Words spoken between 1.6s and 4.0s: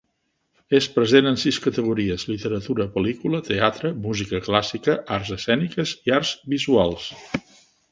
categories: literatura, pel·lícula, teatre,